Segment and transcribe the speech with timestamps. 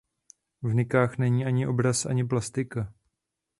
[0.61, 2.93] V nikách není ani obraz ani plastika.